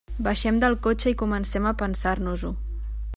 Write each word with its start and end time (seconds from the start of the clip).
Baixem 0.27 0.55
del 0.63 0.77
cotxe 0.87 1.13
i 1.13 1.19
comencem 1.21 1.69
a 1.73 1.75
pensar-nos-ho. 1.85 2.53